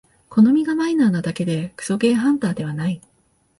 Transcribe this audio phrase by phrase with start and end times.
[0.31, 2.99] 好みがマイナーなだけでクソゲーハンターではない